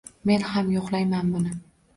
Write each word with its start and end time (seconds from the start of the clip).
Men 0.29 0.45
ham 0.53 0.71
yoqlayman 0.77 1.31
buni 1.37 1.57